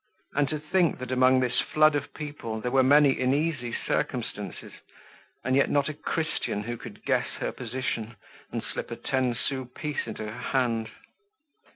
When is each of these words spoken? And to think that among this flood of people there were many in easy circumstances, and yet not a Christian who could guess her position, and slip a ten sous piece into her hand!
And 0.33 0.49
to 0.49 0.57
think 0.57 0.97
that 0.97 1.11
among 1.11 1.41
this 1.41 1.61
flood 1.61 1.93
of 1.93 2.11
people 2.15 2.59
there 2.59 2.71
were 2.71 2.81
many 2.81 3.11
in 3.11 3.35
easy 3.35 3.71
circumstances, 3.71 4.71
and 5.43 5.55
yet 5.55 5.69
not 5.69 5.89
a 5.89 5.93
Christian 5.93 6.63
who 6.63 6.75
could 6.75 7.05
guess 7.05 7.27
her 7.37 7.51
position, 7.51 8.15
and 8.51 8.63
slip 8.63 8.89
a 8.89 8.95
ten 8.95 9.35
sous 9.35 9.67
piece 9.75 10.07
into 10.07 10.25
her 10.25 10.39
hand! 10.51 10.89